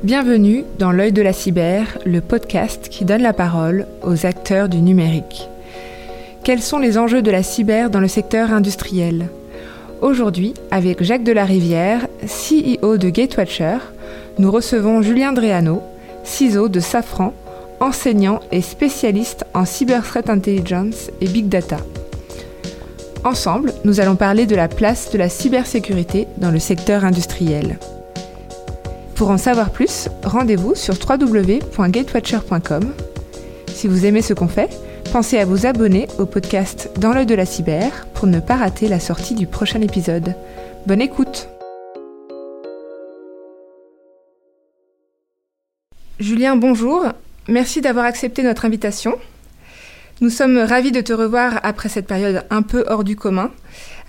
Bienvenue 0.00 0.64
dans 0.80 0.90
L'œil 0.90 1.12
de 1.12 1.22
la 1.22 1.32
cyber, 1.32 1.98
le 2.04 2.20
podcast 2.20 2.88
qui 2.88 3.04
donne 3.04 3.22
la 3.22 3.32
parole 3.32 3.86
aux 4.02 4.26
acteurs 4.26 4.68
du 4.68 4.78
numérique. 4.78 5.48
Quels 6.42 6.60
sont 6.60 6.80
les 6.80 6.98
enjeux 6.98 7.22
de 7.22 7.30
la 7.30 7.44
cyber 7.44 7.88
dans 7.88 8.00
le 8.00 8.08
secteur 8.08 8.52
industriel? 8.52 9.28
Aujourd'hui, 10.00 10.54
avec 10.72 11.04
Jacques 11.04 11.22
Delarivière, 11.22 12.08
CEO 12.24 12.96
de 12.96 13.10
Gatewatcher, 13.10 13.78
nous 14.38 14.50
recevons 14.50 15.02
Julien 15.02 15.32
Dréano, 15.32 15.82
CISO 16.24 16.68
de 16.68 16.80
Safran, 16.80 17.32
enseignant 17.78 18.40
et 18.50 18.60
spécialiste 18.60 19.44
en 19.54 19.64
Cyber 19.64 20.02
Threat 20.02 20.28
Intelligence 20.30 21.12
et 21.20 21.28
Big 21.28 21.48
Data. 21.48 21.76
Ensemble, 23.22 23.72
nous 23.84 24.00
allons 24.00 24.16
parler 24.16 24.46
de 24.46 24.56
la 24.56 24.66
place 24.66 25.12
de 25.12 25.18
la 25.18 25.28
cybersécurité 25.28 26.26
dans 26.38 26.50
le 26.50 26.58
secteur 26.58 27.04
industriel. 27.04 27.78
Pour 29.22 29.30
en 29.30 29.38
savoir 29.38 29.70
plus, 29.70 30.08
rendez-vous 30.24 30.74
sur 30.74 30.94
www.gatewatcher.com. 30.94 32.92
Si 33.68 33.86
vous 33.86 34.04
aimez 34.04 34.20
ce 34.20 34.34
qu'on 34.34 34.48
fait, 34.48 34.68
pensez 35.12 35.38
à 35.38 35.44
vous 35.44 35.64
abonner 35.64 36.08
au 36.18 36.26
podcast 36.26 36.90
Dans 36.98 37.12
l'œil 37.12 37.24
de 37.24 37.36
la 37.36 37.46
cyber 37.46 38.08
pour 38.14 38.26
ne 38.26 38.40
pas 38.40 38.56
rater 38.56 38.88
la 38.88 38.98
sortie 38.98 39.36
du 39.36 39.46
prochain 39.46 39.80
épisode. 39.80 40.34
Bonne 40.88 41.00
écoute 41.00 41.48
Julien, 46.18 46.56
bonjour. 46.56 47.06
Merci 47.46 47.80
d'avoir 47.80 48.06
accepté 48.06 48.42
notre 48.42 48.64
invitation. 48.64 49.14
Nous 50.20 50.30
sommes 50.30 50.58
ravis 50.58 50.90
de 50.90 51.00
te 51.00 51.12
revoir 51.12 51.60
après 51.62 51.88
cette 51.88 52.08
période 52.08 52.44
un 52.50 52.62
peu 52.62 52.84
hors 52.88 53.04
du 53.04 53.14
commun. 53.14 53.52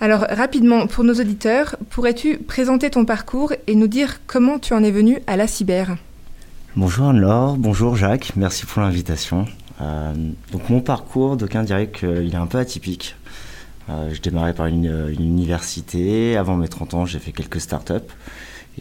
Alors 0.00 0.26
rapidement, 0.28 0.86
pour 0.86 1.04
nos 1.04 1.14
auditeurs, 1.14 1.76
pourrais-tu 1.90 2.38
présenter 2.38 2.90
ton 2.90 3.04
parcours 3.04 3.52
et 3.66 3.74
nous 3.74 3.86
dire 3.86 4.20
comment 4.26 4.58
tu 4.58 4.74
en 4.74 4.82
es 4.82 4.90
venu 4.90 5.20
à 5.26 5.36
la 5.36 5.46
cyber? 5.46 5.96
Bonjour 6.76 7.08
Anne-Laure, 7.08 7.56
bonjour 7.56 7.94
Jacques, 7.94 8.32
merci 8.34 8.66
pour 8.66 8.82
l'invitation. 8.82 9.46
Euh, 9.80 10.12
donc 10.50 10.68
mon 10.68 10.80
parcours, 10.80 11.36
d'aucuns 11.36 11.62
diraient 11.62 11.88
qu'il 11.88 12.32
est 12.32 12.36
un 12.36 12.46
peu 12.46 12.58
atypique. 12.58 13.14
Euh, 13.88 14.12
je 14.12 14.20
démarrais 14.20 14.54
par 14.54 14.66
une, 14.66 15.14
université, 15.20 16.36
avant 16.36 16.56
mes 16.56 16.68
30 16.68 16.94
ans 16.94 17.06
j'ai 17.06 17.20
fait 17.20 17.32
quelques 17.32 17.60
startups 17.60 17.94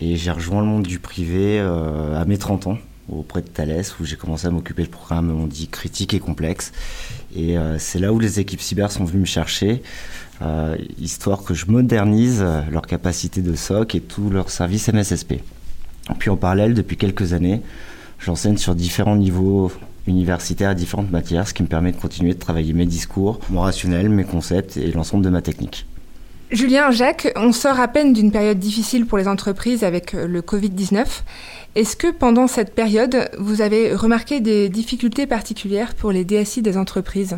et 0.02 0.16
j'ai 0.16 0.32
rejoint 0.32 0.62
le 0.62 0.68
monde 0.68 0.84
du 0.84 0.98
privé 0.98 1.60
euh, 1.60 2.20
à 2.20 2.26
mes 2.26 2.38
30 2.38 2.68
ans 2.68 2.78
auprès 3.10 3.42
de 3.42 3.48
Thales 3.48 3.84
où 4.00 4.06
j'ai 4.06 4.16
commencé 4.16 4.48
à 4.48 4.50
m'occuper 4.50 4.84
de 4.84 4.88
programmes 4.88 5.30
on 5.30 5.46
dit 5.46 5.68
critiques 5.68 6.14
et 6.14 6.20
complexes 6.20 6.72
et 7.36 7.56
c'est 7.80 8.00
là 8.00 8.14
où 8.14 8.20
les 8.20 8.40
équipes 8.40 8.62
cyber 8.62 8.92
sont 8.92 9.06
venues 9.06 9.22
me 9.22 9.26
chercher 9.26 9.82
euh, 10.42 10.76
histoire 11.00 11.44
que 11.44 11.54
je 11.54 11.68
modernise 11.68 12.44
leur 12.72 12.82
capacité 12.82 13.42
de 13.42 13.56
SOC 13.56 13.96
et 13.96 14.02
tous 14.02 14.30
leurs 14.30 14.50
services 14.50 14.92
MSSP. 14.92 15.36
Puis 16.20 16.30
en 16.30 16.38
parallèle, 16.38 16.74
depuis 16.74 16.98
quelques 16.98 17.34
années, 17.34 17.62
j'enseigne 18.20 18.58
sur 18.58 18.76
différents 18.76 19.16
niveaux 19.16 19.72
universitaires 20.06 20.72
à 20.72 20.74
différentes 20.74 21.12
matières, 21.12 21.48
ce 21.48 21.54
qui 21.54 21.64
me 21.64 21.68
permet 21.70 21.92
de 21.92 21.98
continuer 21.98 22.34
de 22.34 22.40
travailler 22.40 22.74
mes 22.74 22.86
discours, 22.86 23.40
mon 23.50 23.62
rationnel, 23.62 24.10
mes 24.10 24.26
concepts 24.26 24.76
et 24.76 24.92
l'ensemble 24.92 25.24
de 25.24 25.30
ma 25.30 25.42
technique. 25.42 25.86
Julien, 26.52 26.92
Jacques, 26.92 27.32
on 27.36 27.52
sort 27.52 27.80
à 27.80 27.88
peine 27.88 28.14
d'une 28.14 28.32
période 28.32 28.60
difficile 28.60 29.06
pour 29.06 29.18
les 29.18 29.28
entreprises 29.28 29.84
avec 29.84 30.14
le 30.14 30.42
Covid-19. 30.42 31.06
Est-ce 31.76 31.96
que 31.96 32.12
pendant 32.12 32.48
cette 32.48 32.76
période, 32.76 33.30
vous 33.40 33.62
avez 33.62 33.96
remarqué 33.96 34.42
des 34.42 34.70
difficultés 34.70 35.26
particulières 35.26 35.96
pour 35.96 36.12
les 36.12 36.24
DSI 36.24 36.62
des 36.62 36.78
entreprises? 36.78 37.38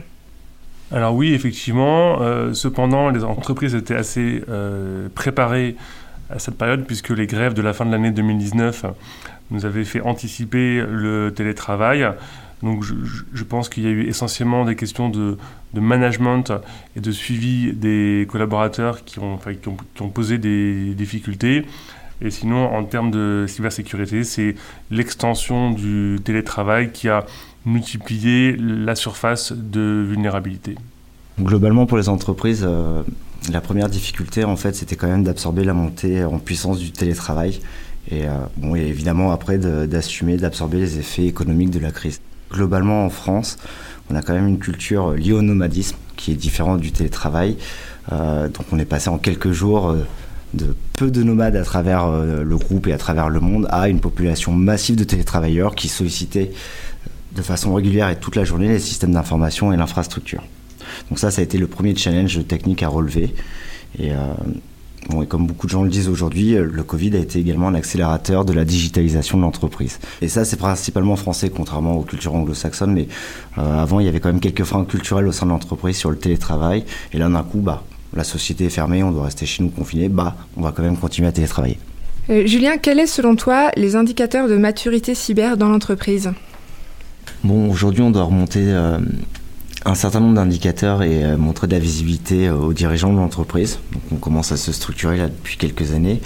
Alors 0.92 1.16
oui, 1.16 1.34
effectivement. 1.34 2.22
Euh, 2.22 2.54
cependant, 2.54 3.10
les 3.10 3.24
entreprises 3.24 3.76
étaient 3.76 3.96
assez 3.96 4.44
euh, 4.50 5.08
préparées 5.16 5.78
à 6.30 6.40
cette 6.40 6.58
période 6.58 6.86
puisque 6.86 7.12
les 7.12 7.28
grèves 7.28 7.54
de 7.54 7.62
la 7.62 7.72
fin 7.72 7.86
de 7.86 7.92
l'année 7.92 8.12
2019 8.12 8.86
nous 9.52 9.66
avaient 9.66 9.86
fait 9.86 10.02
anticiper 10.02 10.84
le 10.86 11.32
télétravail. 11.34 12.06
Donc 12.62 12.84
je, 12.84 13.44
pense 13.44 13.70
qu'il 13.70 13.84
y 13.84 13.88
a 13.88 13.90
eu 13.90 14.08
essentiellement 14.08 14.66
des 14.66 14.76
questions 14.76 15.10
de, 15.10 15.38
management 15.74 16.52
et 16.96 17.00
de 17.00 17.12
suivi 17.12 17.74
des 17.74 18.28
collaborateurs 18.30 19.04
qui 19.06 19.20
ont, 19.20 19.38
qui 19.38 20.02
ont 20.02 20.10
posé 20.10 20.38
des 20.38 20.94
difficultés. 20.94 21.66
Et 22.22 22.32
sinon, 22.32 22.74
en 22.74 22.84
termes 22.84 23.12
de 23.12 23.46
cybersécurité, 23.48 24.24
c'est 24.24 24.56
l'extension 24.90 25.72
du 25.72 26.18
télétravail 26.24 26.92
qui 26.92 27.10
a 27.10 27.26
multiplier 27.66 28.56
la 28.58 28.96
surface 28.96 29.52
de 29.52 30.06
vulnérabilité. 30.08 30.76
Globalement, 31.40 31.86
pour 31.86 31.98
les 31.98 32.08
entreprises, 32.08 32.64
euh, 32.66 33.02
la 33.52 33.60
première 33.60 33.90
difficulté, 33.90 34.44
en 34.44 34.56
fait, 34.56 34.76
c'était 34.76 34.96
quand 34.96 35.08
même 35.08 35.24
d'absorber 35.24 35.64
la 35.64 35.74
montée 35.74 36.24
en 36.24 36.40
puissance 36.40 36.80
du 36.80 36.92
télétravail 36.92 37.60
et, 38.10 38.28
euh, 38.28 38.32
bon, 38.58 38.76
évidemment 38.76 39.32
après 39.32 39.58
d'assumer, 39.58 40.38
d'absorber 40.38 40.78
les 40.78 41.00
effets 41.00 41.26
économiques 41.26 41.72
de 41.72 41.80
la 41.80 41.92
crise. 41.92 42.22
Globalement, 42.52 43.06
en 43.06 43.10
France, 43.10 43.58
on 44.10 44.16
a 44.16 44.22
quand 44.22 44.34
même 44.34 44.48
une 44.48 44.60
culture 44.60 45.12
liée 45.12 45.34
au 45.34 45.42
nomadisme 45.42 45.98
qui 46.16 46.32
est 46.32 46.36
différente 46.36 46.80
du 46.80 46.92
télétravail. 46.92 47.58
Euh, 48.12 48.48
donc, 48.48 48.68
on 48.72 48.80
est 48.80 48.86
passé 48.86 49.10
en 49.10 49.18
quelques 49.18 49.52
jours 49.52 49.94
de 50.56 50.76
peu 50.94 51.12
de 51.12 51.24
nomades 51.24 51.56
à 51.56 51.64
travers 51.64 52.10
le 52.10 52.58
groupe 52.58 52.88
et 52.88 52.94
à 52.94 52.98
travers 52.98 53.30
le 53.30 53.40
monde 53.40 53.68
à 53.70 53.90
une 53.90 54.00
population 54.00 54.54
massive 54.54 54.96
de 54.96 55.04
télétravailleurs 55.04 55.76
qui 55.76 55.88
sollicitaient 55.88 56.52
de 57.36 57.42
façon 57.42 57.74
régulière 57.74 58.10
et 58.10 58.16
toute 58.16 58.36
la 58.36 58.46
journée 58.46 58.70
les 58.70 58.80
systèmes 58.80 59.12
d'information 59.12 59.74
et 59.74 59.78
l'infrastructure. 59.78 60.44
Donc 61.10 61.20
ça, 61.20 61.32
ça 61.32 61.42
a 61.42 61.44
été 61.44 61.58
le 61.58 61.68
premier 61.68 61.96
challenge 61.96 62.46
technique 62.48 62.82
à 62.84 62.88
relever. 62.88 63.34
Et, 64.00 64.12
euh, 64.12 64.34
bon, 65.10 65.22
et 65.22 65.28
comme 65.28 65.46
beaucoup 65.46 65.68
de 65.68 65.72
gens 65.72 65.84
le 65.84 65.90
disent 65.90 66.08
aujourd'hui, 66.08 66.54
le 66.54 66.84
Covid 66.84 67.16
a 67.16 67.20
été 67.20 67.40
également 67.40 67.68
un 67.68 67.76
accélérateur 67.76 68.46
de 68.46 68.54
la 68.54 68.66
digitalisation 68.66 69.38
de 69.38 69.44
l'entreprise. 69.44 70.00
Et 70.22 70.28
ça, 70.30 70.46
c'est 70.46 70.56
principalement 70.56 71.16
français, 71.16 71.50
contrairement 71.50 71.98
aux 71.98 72.04
cultures 72.04 72.34
anglo-saxonnes. 72.34 72.94
Mais 72.94 73.08
euh, 73.58 73.82
avant, 73.82 74.00
il 74.00 74.06
y 74.06 74.10
avait 74.10 74.20
quand 74.20 74.30
même 74.30 74.40
quelques 74.40 74.64
freins 74.64 74.86
culturels 74.86 75.28
au 75.28 75.32
sein 75.32 75.46
de 75.46 75.52
l'entreprise 75.52 75.98
sur 75.98 76.10
le 76.10 76.18
télétravail. 76.18 76.86
Et 77.14 77.18
là, 77.18 77.28
d'un 77.28 77.44
coup, 77.44 77.60
bah, 77.60 77.84
la 78.16 78.24
société 78.24 78.66
est 78.66 78.70
fermée, 78.70 79.04
on 79.04 79.12
doit 79.12 79.26
rester 79.26 79.46
chez 79.46 79.64
nous 79.64 79.70
confinés. 79.70 80.10
Bah, 80.10 80.36
on 80.58 80.62
va 80.62 80.72
quand 80.72 80.84
même 80.84 80.98
continuer 80.98 81.28
à 81.28 81.32
télétravailler. 81.32 81.78
Euh, 82.30 82.48
Julien, 82.48 82.78
quels 82.78 83.00
est 83.00 83.08
selon 83.08 83.36
toi 83.36 83.72
les 83.76 83.96
indicateurs 83.96 84.48
de 84.48 84.58
maturité 84.58 85.14
cyber 85.14 85.58
dans 85.58 85.70
l'entreprise? 85.70 86.32
Bon, 87.44 87.70
aujourd'hui, 87.70 88.02
on 88.02 88.10
doit 88.10 88.24
remonter 88.24 88.64
euh, 88.64 88.98
un 89.86 89.96
certain 89.96 90.22
nombre 90.22 90.36
d'indicateurs 90.36 91.04
et 91.04 91.24
euh, 91.24 91.38
montrer 91.38 91.68
de 91.68 91.74
la 91.74 91.80
visibilité 91.80 92.50
aux 92.50 92.74
dirigeants 92.74 93.14
de 93.14 93.18
l'entreprise. 93.18 93.80
Donc, 93.92 94.02
on 94.12 94.16
commence 94.16 94.52
à 94.52 94.58
se 94.58 94.72
structurer 94.72 95.18
là 95.18 95.28
depuis 95.28 95.58
quelques 95.58 95.92
années. 95.92 96.22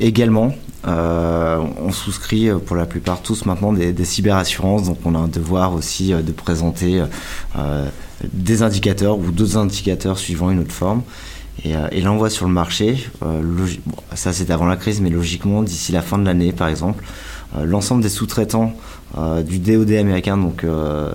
également, 0.00 0.54
on 0.84 1.92
souscrit 1.92 2.50
pour 2.66 2.76
la 2.76 2.86
plupart 2.86 3.22
tous 3.22 3.44
maintenant 3.46 3.72
des, 3.72 4.04
cyberassurances, 4.04 4.84
donc 4.84 4.98
on 5.04 5.14
a 5.14 5.18
un 5.18 5.28
devoir 5.28 5.74
aussi 5.74 6.12
de 6.12 6.32
présenter 6.32 7.02
des 8.32 8.62
indicateurs 8.62 9.18
ou 9.18 9.30
d'autres 9.30 9.56
indicateurs 9.56 10.18
suivant 10.18 10.50
une 10.50 10.60
autre 10.60 10.72
forme. 10.72 11.02
Et, 11.64 11.72
et 11.92 12.00
là, 12.00 12.12
on 12.12 12.16
voit 12.16 12.30
sur 12.30 12.46
le 12.46 12.52
marché, 12.52 13.08
ça 14.14 14.32
c'était 14.32 14.52
avant 14.52 14.66
la 14.66 14.76
crise, 14.76 15.00
mais 15.00 15.10
logiquement, 15.10 15.62
d'ici 15.62 15.92
la 15.92 16.02
fin 16.02 16.18
de 16.18 16.24
l'année, 16.24 16.52
par 16.52 16.68
exemple, 16.68 17.04
l'ensemble 17.64 18.02
des 18.02 18.08
sous-traitants 18.08 18.74
euh, 19.18 19.42
du 19.42 19.58
DOD 19.58 19.92
américain, 19.92 20.38
donc 20.38 20.64
euh, 20.64 21.10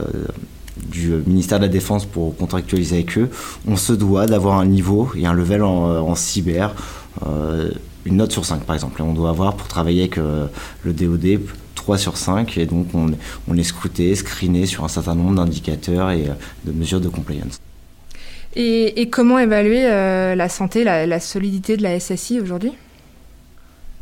du 0.76 1.10
ministère 1.26 1.58
de 1.60 1.66
la 1.66 1.72
Défense 1.72 2.06
pour 2.06 2.36
contractualiser 2.38 2.98
avec 2.98 3.18
eux, 3.18 3.30
on 3.68 3.76
se 3.76 3.94
doit 3.94 4.28
d'avoir 4.28 4.60
un 4.60 4.68
niveau 4.68 5.10
et 5.16 5.26
un 5.26 5.34
level 5.34 5.64
en, 5.64 6.14
cyber, 6.14 6.76
euh, 7.26 7.72
une 8.08 8.18
note 8.18 8.32
sur 8.32 8.46
5 8.46 8.64
par 8.64 8.76
exemple. 8.76 9.02
Et 9.02 9.04
on 9.04 9.14
doit 9.14 9.30
avoir 9.30 9.56
pour 9.56 9.68
travailler 9.68 10.02
avec 10.02 10.18
le 10.18 10.94
DOD 10.94 11.42
3 11.76 11.98
sur 11.98 12.18
5 12.18 12.58
et 12.58 12.66
donc 12.66 12.88
on, 12.94 13.12
on 13.48 13.58
est 13.58 13.64
scruté, 13.64 14.16
screené 14.16 14.66
sur 14.66 14.84
un 14.84 14.88
certain 14.88 15.16
nombre 15.16 15.36
d'indicateurs 15.36 16.12
et 16.12 16.26
de 16.66 16.72
mesures 16.72 17.02
de 17.02 17.10
compliance. 17.10 17.60
Et, 18.56 19.10
comment 19.12 19.38
évaluer 19.38 19.84
la 19.84 20.50
santé, 20.50 20.84
la 20.84 21.20
solidité 21.20 21.78
de 21.78 21.84
la 21.84 22.00
SSI 22.00 22.40
aujourd'hui? 22.40 22.74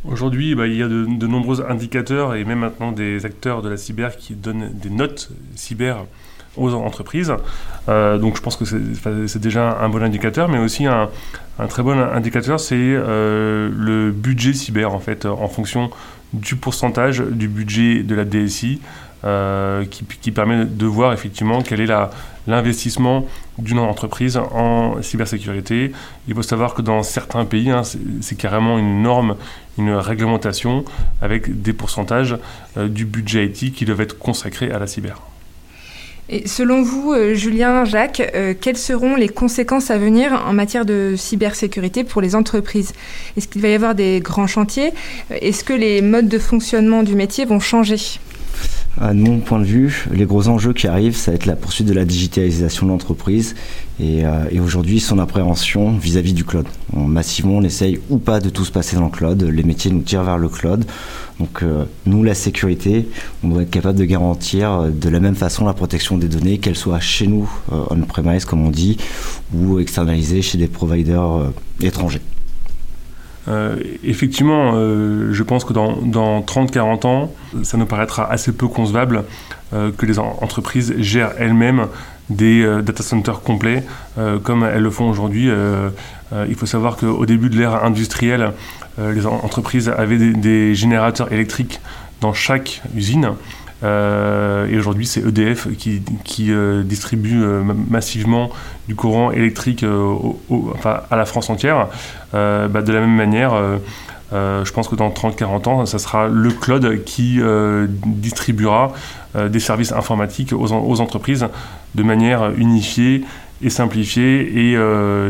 Aujourd'hui, 0.08 0.54
bah, 0.54 0.68
il 0.68 0.76
y 0.76 0.84
a 0.84 0.88
de, 0.88 1.28
nombreux 1.28 1.66
indicateurs 1.68 2.36
et 2.36 2.44
même 2.44 2.60
maintenant 2.60 2.92
des 2.92 3.26
acteurs 3.26 3.62
de 3.62 3.70
la 3.70 3.78
cyber 3.78 4.18
qui 4.18 4.36
donnent 4.36 4.70
des 4.74 4.92
notes 4.92 5.30
cyber 5.56 6.06
aux 6.58 6.74
entreprises. 6.74 7.34
Euh, 7.90 8.18
donc 8.18 8.38
je 8.38 8.42
pense 8.42 8.56
que 8.56 8.66
c'est 8.66 9.42
déjà 9.42 9.80
un 9.80 9.90
bon 9.90 10.04
indicateur, 10.04 10.48
mais 10.48 10.60
aussi 10.60 10.86
un, 10.86 11.10
très 11.68 11.84
bon 11.84 11.98
indicateur, 11.98 12.60
c'est 12.60 12.76
euh, 12.76 13.70
le 13.74 14.12
budget 14.12 14.54
cyber 14.54 14.94
en 14.94 15.00
fait, 15.00 15.26
en 15.26 15.48
fonction 15.48 15.90
du 16.34 16.56
pourcentage 16.56 17.22
du 17.22 17.48
budget 17.48 18.04
de 18.04 18.16
la 18.16 18.26
DSI. 18.26 18.82
Euh, 19.26 19.86
qui, 19.86 20.32
permet 20.32 20.66
de 20.66 20.86
voir 20.86 21.12
effectivement 21.12 21.64
quel 21.64 21.82
est 21.82 21.92
l'investissement 22.46 23.26
d'une 23.58 23.80
entreprise 23.80 24.38
en 24.38 25.02
cybersécurité. 25.02 25.94
Il 26.28 26.36
faut 26.36 26.44
savoir 26.44 26.76
que 26.76 26.84
dans 26.84 27.02
certains 27.02 27.44
pays, 27.44 27.72
hein, 27.72 27.82
c'est 28.22 28.38
carrément 28.38 28.78
une 28.78 29.02
norme, 29.02 29.36
une 29.80 29.96
réglementation 29.96 30.86
avec 31.24 31.60
des 31.64 31.74
pourcentages 31.74 32.38
euh, 32.78 32.88
du 32.88 33.06
budget 33.06 33.48
IT 33.48 33.74
qui 33.74 33.86
doivent 33.86 34.02
être 34.02 34.20
consacrés 34.20 34.70
à 34.70 34.78
la 34.78 34.86
cyber. 34.86 35.20
Et 36.28 36.48
selon 36.48 36.82
vous, 36.82 37.14
euh, 37.14 37.36
Julien, 37.36 37.86
Jacques, 37.86 38.32
euh, 38.34 38.56
quelles 38.60 38.78
seront 38.78 39.16
les 39.16 39.30
conséquences 39.30 39.92
à 39.92 39.98
venir 40.00 40.44
en 40.48 40.54
matière 40.54 40.84
de 40.84 41.14
cybersécurité 41.16 42.04
pour 42.04 42.20
les 42.20 42.34
entreprises? 42.34 42.94
Est-ce 43.38 43.48
qu'il 43.48 43.62
va 43.62 43.68
y 43.68 43.76
avoir 43.76 43.94
des 43.94 44.22
grands 44.22 44.48
chantiers? 44.48 44.92
Est-ce 45.30 45.64
que 45.64 45.74
les 45.74 46.02
modes 46.02 46.28
de 46.28 46.40
fonctionnement 46.40 47.04
du 47.04 47.14
métier 47.14 47.46
vont 47.46 47.60
changer? 47.60 48.20
De 49.02 49.14
mon 49.14 49.40
point 49.40 49.60
de 49.60 49.66
vue, 49.66 50.08
les 50.12 50.26
gros 50.26 50.48
enjeux 50.48 50.74
qui 50.74 50.88
arrivent, 50.88 51.16
ça 51.16 51.32
va 51.32 51.36
être 51.36 51.46
la 51.46 51.56
poursuite 51.56 51.88
de 51.88 51.94
la 51.94 52.06
digitalisation 52.06 52.86
de 52.86 52.92
l'entreprise 52.92 53.56
et, 54.00 54.26
euh, 54.26 54.46
aujourd'hui 54.62 55.00
son 55.00 55.20
appréhension 55.20 55.98
vis-à-vis 55.98 56.34
du 56.34 56.44
cloud. 56.46 56.66
massivement, 56.94 57.58
on 57.58 57.62
essaye 57.62 58.00
ou 58.10 58.18
pas 58.18 58.40
de 58.40 58.50
tout 58.50 58.64
se 58.64 58.72
passer 58.72 58.96
dans 58.96 59.06
le 59.06 59.10
cloud. 59.10 59.44
Les 59.44 59.64
métiers 59.64 59.92
nous 59.92 60.02
tirent 60.02 60.24
vers 60.24 60.38
le 60.38 60.50
cloud. 60.50 60.86
Donc 61.40 61.64
euh, 61.64 61.84
nous, 62.06 62.24
la 62.24 62.34
sécurité, 62.34 63.08
on 63.44 63.50
doit 63.50 63.64
être 63.64 63.70
capable 63.70 64.00
de 64.00 64.06
garantir 64.06 64.72
euh, 64.72 64.90
de 64.90 65.10
la 65.10 65.20
même 65.20 65.36
façon 65.36 65.66
la 65.66 65.74
protection 65.74 66.18
des 66.18 66.30
données, 66.30 66.58
qu'elles 66.60 66.78
soient 66.78 67.02
chez 67.02 67.28
nous, 67.28 67.50
on-premise 67.72 68.46
comme 68.46 68.66
on 68.66 68.72
dit, 68.72 68.98
ou 69.54 69.80
externalisées 69.80 70.42
chez 70.42 70.58
des 70.58 70.68
providers 70.68 71.52
étrangers. 71.82 72.22
Euh, 73.48 73.78
effectivement, 74.04 74.74
euh, 74.74 75.32
je 75.32 75.44
pense 75.44 75.66
que 75.66 75.74
dans, 75.74 75.98
dans 76.02 76.42
30-40 76.42 77.08
ans, 77.08 77.32
ça 77.64 77.78
nous 77.78 77.86
paraîtra 77.86 78.30
assez 78.30 78.52
peu 78.52 78.68
concevable 78.68 79.24
euh, 79.74 79.92
que 79.96 80.06
les 80.06 80.20
entreprises 80.20 80.96
gèrent 80.98 81.34
elles-mêmes 81.38 81.88
des 82.32 82.66
data 82.82 83.04
centers 83.04 83.42
complets 83.42 83.84
comme 84.42 84.64
elles 84.64 84.82
le 84.82 84.90
font 84.90 85.08
aujourd'hui. 85.08 85.48
il 86.50 86.56
faut 86.56 86.66
savoir 86.66 86.98
qu'au 86.98 87.24
début 87.28 87.52
de 87.52 87.56
l'ère 87.56 87.84
industrielle, 87.84 88.52
les 88.98 89.28
entreprises 89.28 89.90
avaient 89.90 90.18
des, 90.18 90.74
générateurs 90.74 91.32
électriques 91.32 91.80
dans 92.22 92.34
chaque 92.34 92.82
usine. 92.96 93.34
Euh, 93.84 94.68
et 94.68 94.78
aujourd'hui, 94.78 95.06
c'est 95.06 95.22
EDF 95.22 95.68
qui, 95.78 96.52
euh, 96.52 96.84
distribue 96.84 97.44
euh, 97.44 97.62
massivement 97.90 98.50
du 98.88 98.96
courant 98.96 99.32
électrique 99.32 99.84
à 99.84 101.16
la 101.16 101.26
France 101.26 101.50
entière. 101.50 101.88
Bah, 102.34 102.82
de 102.82 102.94
la 102.94 103.00
même 103.00 103.16
manière, 103.16 103.54
je 104.32 104.72
pense 104.72 104.88
que 104.88 104.96
dans 104.96 105.10
30-40 105.10 105.70
ans, 105.70 105.86
ça 105.86 106.00
sera 106.00 106.28
le 106.28 106.52
cloud 106.52 107.04
qui 107.04 107.40
distribuera 108.06 108.94
des 109.36 109.60
services 109.60 109.92
informatiques 109.92 110.54
aux, 110.54 111.02
entreprises 111.02 111.48
de 111.96 112.04
manière 112.04 112.52
unifiée 112.52 113.24
et 113.64 113.70
simplifiée 113.70 114.72
et, 114.72 114.78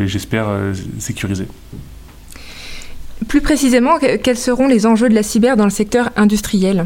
j'espère, 0.07 0.47
sécurisée. 0.99 1.47
Plus 3.29 3.41
précisément, 3.41 3.97
quels 4.21 4.37
seront 4.37 4.67
les 4.67 4.85
enjeux 4.85 5.07
de 5.07 5.15
la 5.15 5.23
cyber 5.23 5.55
dans 5.55 5.63
le 5.63 5.69
secteur 5.69 6.09
industriel? 6.17 6.85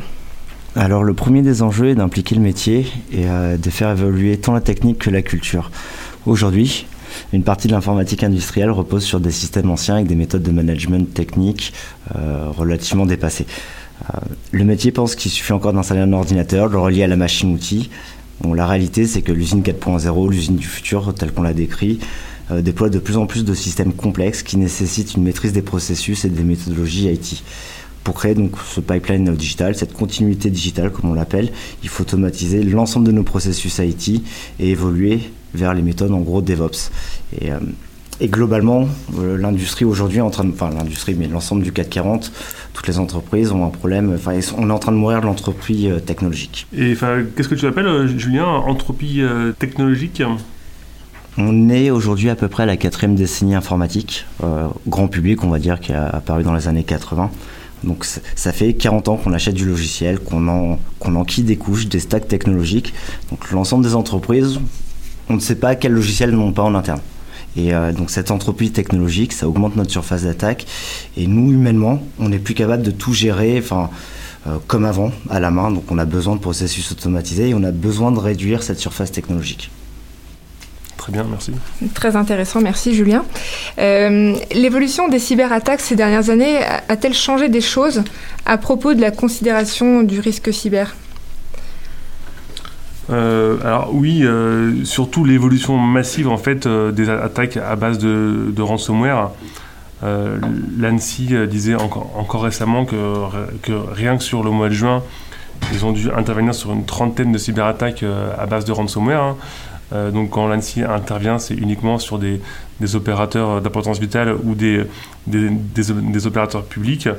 Alors 0.75 1.04
le 1.04 1.13
premier 1.13 1.42
des 1.42 1.62
enjeux 1.62 1.89
est 1.89 1.95
d'impliquer 1.95 2.36
le 2.36 2.42
métier 2.42 2.86
et 3.12 3.27
euh, 3.27 3.57
de 3.57 3.69
faire 3.69 3.89
évoluer 3.89 4.38
tant 4.38 4.54
la 4.54 4.62
technique 4.62 5.00
que 5.00 5.10
la 5.10 5.21
culture. 5.21 5.71
Aujourd'hui, 6.25 6.86
une 7.33 7.44
partie 7.44 7.68
de 7.68 7.74
l'informatique 7.74 8.24
industrielle 8.24 8.69
repose 8.69 9.04
sur 9.04 9.19
des 9.19 9.31
systèmes 9.31 9.71
anciens 9.71 9.95
avec 9.95 10.07
des 10.07 10.16
méthodes 10.16 10.44
de 10.44 10.51
management 10.51 11.12
technique 11.12 11.74
euh, 12.16 12.50
relativement 12.50 13.07
dépassées. 13.07 13.48
Euh, 14.13 14.19
le 14.51 14.63
métier 14.63 14.92
pense 14.92 15.16
qu'il 15.16 15.31
suffit 15.31 15.54
encore 15.54 15.74
d'installer 15.74 16.01
un 16.01 16.13
ordinateur, 16.13 16.68
de 16.68 16.74
le 16.74 16.80
relier 16.80 17.04
à 17.04 17.07
la 17.07 17.16
machine-outil. 17.16 17.89
la 18.54 18.68
réalité, 18.68 19.07
c'est 19.07 19.24
que 19.24 19.31
l'usine 19.31 19.63
4.0, 19.63 20.30
l'usine 20.30 20.56
du 20.56 20.68
futur, 20.68 21.16
telle 21.16 21.31
qu'on 21.31 21.42
l'a 21.42 21.54
décrit, 21.54 22.00
déploie 22.51 22.89
de 22.89 22.98
plus 22.98 23.18
en 23.18 23.27
plus 23.27 23.45
de 23.45 23.54
systèmes 23.54 23.94
complexes 23.94 24.42
qui 24.42 24.57
nécessitent 24.57 25.13
une 25.13 25.24
maîtrise 25.24 25.51
des 25.51 25.62
processus 25.62 26.25
et 26.25 26.30
des 26.30 26.44
méthodologies 26.44 27.07
IT 27.07 27.44
pour 28.04 28.16
créer 28.16 28.36
donc 28.36 28.54
ce 28.66 28.80
pipeline 28.80 29.36
digital, 29.36 29.75
cette 29.75 29.94
continuité 29.94 30.50
digitale 30.50 30.92
comme 30.92 31.10
on 31.10 31.13
l'appelle, 31.13 31.51
il 31.84 31.90
faut 31.90 32.04
automatiser 32.04 32.63
l'ensemble 32.63 33.06
de 33.06 33.12
nos 33.12 33.24
processus 33.24 33.80
IT 33.80 34.24
et 34.60 34.69
évoluer 34.69 35.19
vers 35.54 35.74
les 35.74 35.81
méthodes 35.81 36.12
en 36.12 36.19
gros 36.19 36.42
DevOps. 36.42 36.92
Et, 37.40 37.51
euh, 37.51 37.60
globalement, 38.24 38.88
euh, 39.18 39.38
l'industrie 39.38 39.86
aujourd'hui 39.86 40.18
est 40.18 40.22
en 40.22 40.30
train 40.30 40.44
de, 40.44 40.51
enfin 40.51 40.69
l'industrie, 40.69 41.16
mais 41.18 41.28
l'ensemble 41.28 41.63
du 41.63 41.72
440, 41.72 42.31
toutes 42.74 42.88
les 42.88 43.00
entreprises 43.00 43.51
ont 43.51 43.66
un 43.66 43.69
problème, 43.69 44.13
enfin 44.13 44.38
on 44.57 44.69
est 44.69 44.74
en 44.74 44.80
train 44.80 44.92
de 44.92 44.98
mourir 44.98 45.22
de 45.22 45.25
l'entropie 45.25 45.90
euh, 45.90 46.00
technologique. 46.00 46.68
Et 46.75 46.92
enfin, 46.92 47.24
qu'est-ce 47.36 47.48
que 47.48 47.56
tu 47.56 47.66
appelles, 47.66 48.18
Julien, 48.18 48.45
entropie 48.45 49.22
technologique? 49.57 50.22
On 51.38 51.69
est 51.69 51.90
aujourd'hui 51.90 52.30
à 52.30 52.36
peu 52.36 52.50
près 52.50 52.63
à 52.63 52.66
la 52.66 52.75
quatrième 52.75 53.16
décennie 53.16 53.56
informatique, 53.56 54.25
grand 54.88 55.07
public, 55.07 55.44
on 55.45 55.50
va 55.50 55.60
dire, 55.60 55.80
qui 55.80 55.94
a 55.94 56.07
apparu 56.07 56.44
dans 56.44 56.54
les 56.54 56.68
années 56.68 56.84
80. 56.84 57.31
Donc 57.84 58.06
ça 58.06 58.52
fait 58.52 58.74
40 58.74 59.08
ans 59.10 59.18
qu'on 59.18 59.34
achète 59.34 59.56
du 59.56 59.66
logiciel, 59.66 60.20
qu'on 60.20 60.48
en, 60.48 60.80
qu'on 61.00 61.16
enquille 61.16 61.44
des 61.44 61.56
couches, 61.56 61.88
des 61.88 62.00
stacks 62.00 62.28
technologiques. 62.28 62.94
Donc 63.31 63.52
l'ensemble 63.52 63.84
des 63.84 63.96
entreprises, 63.96 64.60
on 65.30 65.36
ne 65.36 65.40
sait 65.40 65.56
pas 65.56 65.76
quel 65.76 65.94
logiciel 65.94 66.31
n'ont 66.31 66.52
pas 66.52 66.64
en 66.64 66.76
interne. 66.76 67.02
Et 67.58 67.74
euh, 67.74 67.92
donc 67.92 68.10
cette 68.10 68.31
entropie 68.31 68.72
technologique, 68.72 69.34
ça 69.34 69.48
augmente 69.48 69.76
notre 69.76 69.92
surface 69.92 70.24
d'attaque. 70.24 70.66
Et 71.18 71.28
nous, 71.28 71.52
humainement, 71.52 72.02
on 72.20 72.30
n'est 72.30 72.40
plus 72.40 72.54
capable 72.54 72.84
de 72.84 72.92
tout 72.92 73.14
gérer, 73.14 73.64
euh, 73.72 74.58
comme 74.68 74.86
avant, 74.86 75.12
à 75.30 75.40
la 75.40 75.52
main. 75.52 75.72
Donc 75.72 75.92
on 75.92 75.98
a 75.98 76.06
besoin 76.06 76.36
de 76.36 76.42
processus 76.42 76.92
automatisés 76.92 77.50
et 77.50 77.54
on 77.54 77.64
a 77.64 77.72
besoin 77.72 78.12
de 78.12 78.20
réduire 78.20 78.64
cette 78.64 78.80
surface 78.80 79.12
technologique. 79.12 79.72
Très 81.09 81.23
bien, 81.23 81.27
merci. 81.27 81.51
Très 81.95 82.15
intéressant, 82.15 82.61
merci 82.61 82.94
Julien. 82.94 83.25
Euh, 83.79 84.35
l'évolution 84.53 85.07
des 85.07 85.17
cyberattaques 85.17 85.79
ces 85.79 85.95
dernières 85.95 86.29
années 86.29 86.59
a-t-elle 86.88 87.15
changé 87.15 87.50
des 87.50 87.61
choses 87.61 88.03
à 88.45 88.59
propos 88.59 88.94
de 88.94 89.01
la 89.01 89.09
considération 89.09 90.03
du 90.03 90.19
risque 90.19 90.53
cyber? 90.53 90.95
Euh, 93.09 93.57
alors 93.63 93.89
oui, 93.91 94.21
euh, 94.23 94.85
surtout 94.85 95.25
l'évolution 95.25 95.79
massive 95.79 96.29
en 96.29 96.38
fait 96.38 96.67
des 96.67 97.09
attaques 97.09 97.57
à 97.57 97.75
base 97.75 97.97
de, 97.97 98.61
ransomware. 98.61 99.31
L'ANSI 100.03 101.33
disait 101.50 101.73
encore, 101.73 102.11
encore 102.17 102.44
récemment 102.44 102.85
que, 102.85 102.95
que, 103.63 103.71
rien 103.71 104.15
que 104.15 104.23
sur 104.23 104.44
le 104.44 104.51
mois 104.51 104.69
de 104.69 104.75
juin, 104.75 105.01
ils 105.73 105.85
ont 105.85 105.91
dû 105.91 106.11
intervenir 106.11 106.53
sur 106.53 106.71
une 106.71 106.85
trentaine 106.85 107.31
de 107.31 107.39
cyberattaques 107.39 108.06
à 108.38 108.45
base 108.45 108.63
de 108.63 108.71
ransomware. 108.71 109.23
Hein. 109.23 109.38
Euh, 109.91 110.12
donc 110.12 110.31
quand 110.31 110.47
l'ANSI 110.47 110.83
intervient, 110.83 111.39
c'est 111.39 111.56
uniquement 111.56 111.97
sur 111.97 112.19
des, 112.19 112.41
opérateurs 112.95 113.62
d'importance 113.62 114.00
vitale 114.00 114.36
ou 114.44 114.56
des, 114.56 114.86
des, 115.27 116.27
opérateurs 116.27 116.63
publics. 116.63 117.09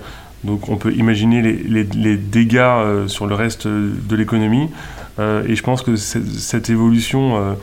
Donc 0.44 0.68
on 0.68 0.76
peut 0.76 0.92
imaginer 0.92 1.42
les, 1.42 2.16
dégâts 2.16 2.58
euh, 2.58 3.08
sur 3.08 3.26
le 3.26 3.34
reste 3.34 3.66
de 3.66 4.16
l'économie. 4.16 4.68
Euh, 5.18 5.44
et 5.46 5.56
je 5.56 5.62
pense 5.62 5.82
que 5.82 5.96
cette 5.96 6.70
évolution 6.70 7.56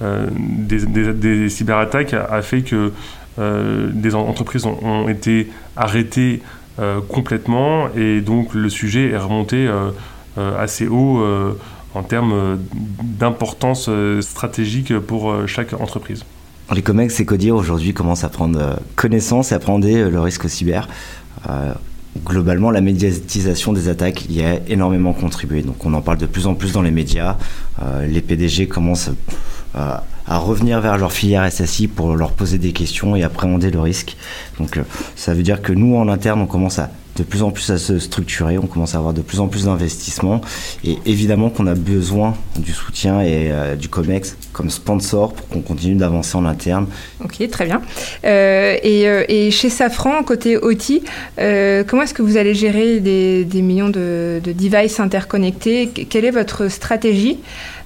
des, 0.00 1.48
cyberattaques 1.48 2.14
a, 2.14 2.42
fait 2.42 2.62
que 2.62 2.92
des 3.38 4.14
entreprises 4.14 4.66
ont, 4.66 5.08
été 5.08 5.50
arrêtées 5.76 6.42
complètement 7.08 7.88
et 7.96 8.20
donc 8.20 8.54
le 8.54 8.68
sujet 8.68 9.10
est 9.10 9.16
remonté 9.16 9.68
assez 10.36 10.88
haut 10.88 11.24
en 11.94 12.02
termes 12.02 12.32
euh, 12.32 12.56
d'importance 13.02 13.86
euh, 13.88 14.20
stratégique 14.20 14.98
pour 14.98 15.30
euh, 15.30 15.46
chaque 15.46 15.72
entreprise. 15.74 16.24
Les 16.74 16.82
COMEX 16.82 17.20
et 17.20 17.24
CODIR 17.24 17.54
aujourd'hui? 17.54 17.94
Commencent 17.94 18.24
à 18.24 18.28
prendre 18.28 18.78
connaissance 18.96 19.52
et 19.52 19.54
à 19.54 19.58
prendre 19.58 19.86
le 19.86 20.20
risque 20.20 20.48
cyber? 20.48 20.88
globalement, 22.24 22.70
la 22.70 22.80
médiatisation 22.80 23.72
des 23.74 23.88
attaques 23.88 24.30
y 24.30 24.42
a 24.42 24.60
énormément 24.68 25.12
contribué. 25.12 25.60
Donc 25.60 25.84
on 25.84 25.92
en 25.92 26.00
parle 26.00 26.16
de 26.16 26.26
plus 26.26 26.46
en 26.46 26.54
plus 26.54 26.72
dans 26.72 26.80
les 26.80 26.90
médias. 26.90 27.36
les 28.08 28.22
PDG 28.22 28.66
commencent 28.66 29.10
à 29.74 30.38
revenir 30.38 30.80
vers 30.80 30.96
leur 30.96 31.12
filière 31.12 31.50
SSI 31.52 31.86
pour 31.86 32.16
leur 32.16 32.32
poser 32.32 32.56
des 32.56 32.72
questions 32.72 33.14
et 33.14 33.24
appréhender 33.24 33.70
le 33.70 33.80
risque. 33.80 34.16
Donc 34.58 34.80
ça 35.16 35.34
veut 35.34 35.42
dire 35.42 35.60
que 35.60 35.74
nous, 35.74 35.96
en 35.96 36.08
interne, 36.08 36.40
on 36.40 36.46
commence 36.46 36.78
à 36.78 36.88
de 37.16 37.22
plus 37.22 37.42
en 37.42 37.50
plus 37.50 37.70
à 37.70 37.78
se 37.78 37.98
structurer, 37.98 38.58
on 38.58 38.66
commence 38.66 38.94
à 38.94 38.98
avoir 38.98 39.14
de 39.14 39.22
plus 39.22 39.40
en 39.40 39.46
plus 39.46 39.64
d'investissements 39.66 40.40
et 40.84 40.98
évidemment 41.06 41.50
qu'on 41.50 41.66
a 41.66 41.74
besoin 41.74 42.34
du 42.58 42.72
soutien 42.72 43.20
et 43.20 43.50
euh, 43.52 43.76
du 43.76 43.88
COMEX 43.88 44.36
comme 44.52 44.70
sponsor 44.70 45.32
pour 45.32 45.48
qu'on 45.48 45.60
continue 45.60 45.94
d'avancer 45.94 46.36
en 46.36 46.44
interne. 46.44 46.86
Ok, 47.24 47.48
très 47.50 47.66
bien. 47.66 47.82
Euh, 48.24 48.76
euh, 48.84 49.24
et, 49.28 49.50
chez 49.50 49.68
Safran, 49.68 50.22
côté 50.22 50.56
OT, 50.56 51.02
comment 51.86 52.02
est-ce 52.02 52.14
que 52.14 52.22
vous 52.22 52.36
allez 52.36 52.54
gérer 52.54 53.00
des, 53.00 53.62
millions 53.62 53.88
de, 53.88 54.40
de 54.42 54.52
devices 54.52 55.00
interconnectés? 55.00 55.88
Quelle 55.88 56.24
est 56.24 56.30
votre 56.30 56.68
stratégie 56.68 57.38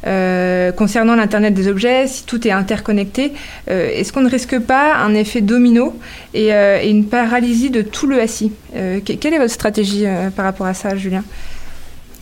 concernant 0.02 1.16
l'Internet 1.16 1.54
des 1.54 1.68
objets, 1.68 2.06
si 2.06 2.24
tout 2.24 2.46
est 2.46 2.52
interconnecté, 2.52 3.32
est-ce 3.66 4.12
qu'on 4.12 4.22
ne 4.22 4.30
risque 4.30 4.58
pas 4.60 4.96
un 4.96 5.12
effet 5.14 5.40
domino 5.40 5.94
et, 6.34 6.46
et 6.48 6.88
une 6.88 7.06
paralysie 7.06 7.70
de 7.70 7.82
tout 7.82 8.06
le 8.06 8.24
SI 8.26 8.52
Quelle 9.20 9.34
est 9.34 9.38
votre 9.38 9.52
stratégie 9.52 10.04
par 10.36 10.44
rapport 10.44 10.66
à 10.66 10.74
ça, 10.74 10.96
Julien? 10.96 11.24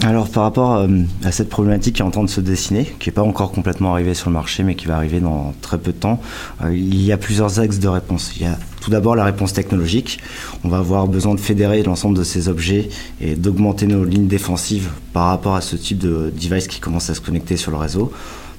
Alors 0.03 0.29
par 0.29 0.43
rapport 0.43 0.75
euh, 0.75 0.89
à 1.25 1.33
cette 1.33 1.49
problématique 1.49 1.97
qui 1.97 2.03
est 2.03 2.05
en 2.05 2.11
train 2.11 2.23
de 2.23 2.29
se 2.29 2.43
dessiner, 2.43 2.85
qui 2.99 3.09
n'est 3.09 3.15
pas 3.15 3.23
encore 3.23 3.51
complètement 3.51 3.93
arrivée 3.93 4.13
sur 4.13 4.29
le 4.29 4.35
marché, 4.35 4.63
mais 4.63 4.75
qui 4.75 4.87
va 4.87 4.97
arriver 4.97 5.21
dans 5.21 5.55
très 5.63 5.79
peu 5.79 5.93
de 5.93 5.97
temps, 5.97 6.21
euh, 6.63 6.77
il 6.77 7.03
y 7.03 7.13
a 7.13 7.17
plusieurs 7.17 7.61
axes 7.61 7.79
de 7.79 7.89
réponse. 7.89 8.33
Il 8.37 8.43
y 8.43 8.47
a 8.47 8.59
tout 8.83 8.91
d'abord 8.91 9.17
la 9.17 9.25
réponse 9.25 9.55
technologique. 9.55 10.21
On 10.65 10.69
va 10.69 10.79
avoir 10.79 11.09
besoin 11.09 11.35
de 11.35 11.41
fédérer 11.41 11.83
l'ensemble 11.83 12.17
de 12.19 12.25
ces 12.25 12.51
objets 12.51 12.91
et 13.23 13.37
d'augmenter 13.37 13.87
nos 13.87 14.05
lignes 14.05 14.29
défensives 14.29 14.91
par 15.15 15.29
rapport 15.29 15.57
à 15.57 15.63
ce 15.63 15.77
type 15.77 15.99
de 15.99 16.31
device 16.31 16.69
qui 16.69 16.79
commence 16.79 17.09
à 17.09 17.15
se 17.15 17.21
connecter 17.23 17.57
sur 17.57 17.71
le 17.71 17.79
réseau. 17.79 18.13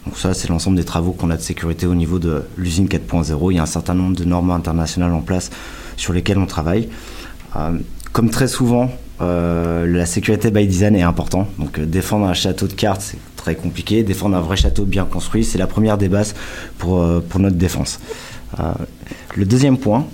Donc 0.06 0.18
ça, 0.18 0.34
c'est 0.34 0.50
l'ensemble 0.50 0.76
des 0.76 0.86
travaux 0.86 1.12
qu'on 1.12 1.30
a 1.30 1.38
de 1.38 1.42
sécurité 1.42 1.86
au 1.86 1.96
niveau 1.96 2.18
de 2.18 2.42
l'usine 2.58 2.88
4.0. 2.88 3.52
Il 3.52 3.58
y 3.58 3.60
a 3.60 3.64
un 3.64 3.68
certain 3.68 3.94
nombre 3.94 4.16
de 4.16 4.24
normes 4.24 4.50
internationales 4.50 5.14
en 5.14 5.22
place 5.22 5.52
sur 5.98 6.14
lesquelles 6.14 6.40
on 6.40 6.48
travaille. 6.48 6.90
Comme 8.18 8.32
très 8.32 8.48
souvent, 8.48 8.90
la 9.20 10.06
sécurité 10.08 10.50
by 10.50 10.66
design 10.66 10.96
est 10.96 11.04
important. 11.04 11.48
Donc 11.60 11.80
défendre 11.80 12.26
un 12.26 12.34
château 12.34 12.66
de 12.66 12.74
cartes, 12.74 13.02
c'est 13.02 13.20
très 13.36 13.54
compliqué. 13.54 14.02
Défendre 14.02 14.36
un 14.36 14.42
vrai 14.42 14.58
château 14.58 14.86
bien 14.86 15.06
construit, 15.06 15.44
c'est 15.44 15.60
la 15.60 15.68
première 15.68 16.00
des 16.00 16.10
bases 16.10 16.34
pour, 16.80 17.08
pour 17.30 17.40
notre 17.40 17.58
défense. 17.58 18.00
le 19.36 19.46
deuxième 19.46 19.78
point, 19.78 20.08